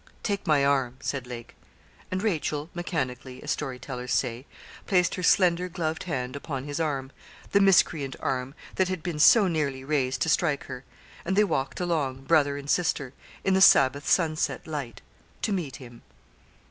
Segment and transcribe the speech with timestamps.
[0.23, 1.53] 'Take my arm,' said Lake.
[2.09, 4.47] And Rachel mechanically, as story tellers say,
[4.87, 7.11] placed her slender gloved hand upon his arm
[7.51, 10.83] the miscreant arm that had been so nearly raised to strike her;
[11.23, 15.03] and they walked along, brother and sister, in the Sabbath sunset light,
[15.43, 16.01] to meet him.